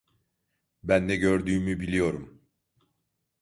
[0.83, 2.41] Ben ne gördüğümü biliyorum.